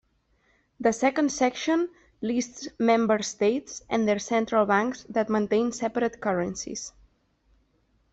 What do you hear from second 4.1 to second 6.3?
central banks that maintain separate